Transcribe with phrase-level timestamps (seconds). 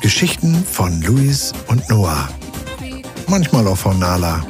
[0.00, 2.28] Geschichten von Luis und Noah.
[3.28, 4.46] Manchmal auch von Nala.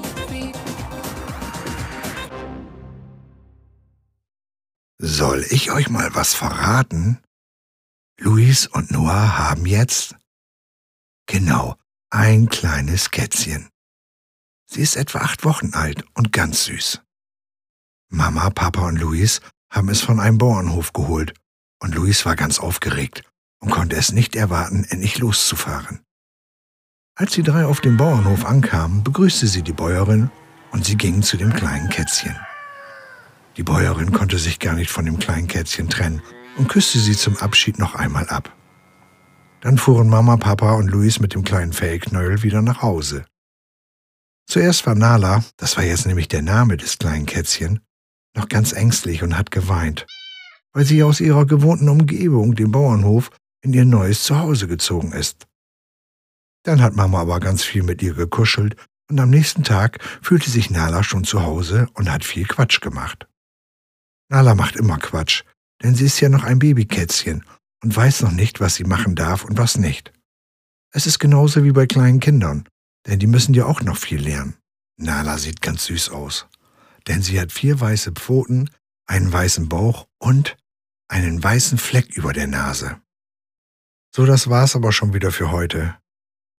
[4.98, 7.18] Soll ich euch mal was verraten?
[8.21, 10.14] Luis und Noah haben jetzt,
[11.26, 11.74] genau,
[12.10, 13.69] ein kleines Kätzchen.
[14.67, 17.02] Sie ist etwa acht Wochen alt und ganz süß.
[18.09, 19.41] Mama, Papa und Luis
[19.73, 21.34] haben es von einem Bauernhof geholt
[21.80, 23.24] und Luis war ganz aufgeregt
[23.91, 25.98] konnte es nicht erwarten, endlich loszufahren.
[27.17, 30.31] Als die drei auf dem Bauernhof ankamen, begrüßte sie die Bäuerin
[30.71, 32.37] und sie gingen zu dem kleinen Kätzchen.
[33.57, 36.23] Die Bäuerin konnte sich gar nicht von dem kleinen Kätzchen trennen
[36.57, 38.57] und küsste sie zum Abschied noch einmal ab.
[39.61, 43.25] Dann fuhren Mama, Papa und Luis mit dem kleinen Fellknäuel wieder nach Hause.
[44.47, 47.81] Zuerst war Nala, das war jetzt nämlich der Name des kleinen Kätzchen,
[48.37, 50.07] noch ganz ängstlich und hat geweint,
[50.73, 55.46] weil sie aus ihrer gewohnten Umgebung, dem Bauernhof, in ihr neues Zuhause gezogen ist.
[56.64, 58.77] Dann hat Mama aber ganz viel mit ihr gekuschelt
[59.11, 63.27] und am nächsten Tag fühlte sich Nala schon zu Hause und hat viel Quatsch gemacht.
[64.28, 65.42] Nala macht immer Quatsch,
[65.83, 67.44] denn sie ist ja noch ein Babykätzchen
[67.83, 70.12] und weiß noch nicht, was sie machen darf und was nicht.
[70.92, 72.69] Es ist genauso wie bei kleinen Kindern,
[73.06, 74.56] denn die müssen ja auch noch viel lernen.
[74.97, 76.47] Nala sieht ganz süß aus,
[77.08, 78.70] denn sie hat vier weiße Pfoten,
[79.06, 80.56] einen weißen Bauch und
[81.08, 83.00] einen weißen Fleck über der Nase.
[84.14, 85.97] So, das war's aber schon wieder für heute.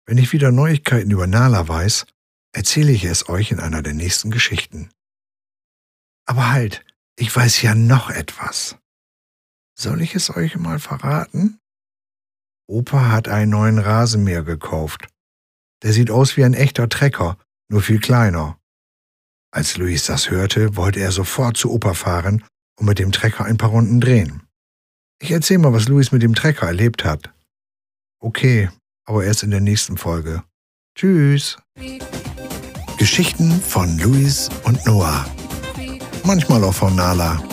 [0.05, 2.05] Wenn ich wieder Neuigkeiten über Nala weiß,
[2.53, 4.89] erzähle ich es euch in einer der nächsten Geschichten.
[6.25, 6.85] Aber halt,
[7.17, 8.77] ich weiß ja noch etwas.
[9.77, 11.59] Soll ich es euch mal verraten?
[12.67, 15.07] Opa hat einen neuen Rasenmäher gekauft.
[15.83, 17.37] Der sieht aus wie ein echter Trecker,
[17.69, 18.57] nur viel kleiner.
[19.53, 22.45] Als Luis das hörte, wollte er sofort zu Opa fahren
[22.79, 24.43] und mit dem Trecker ein paar Runden drehen.
[25.21, 27.33] Ich erzähle mal, was Luis mit dem Trecker erlebt hat.
[28.23, 28.69] Okay,
[29.05, 30.43] aber erst in der nächsten Folge.
[30.95, 31.57] Tschüss.
[32.99, 35.25] Geschichten von Luis und Noah.
[36.23, 37.43] Manchmal auch von Nala.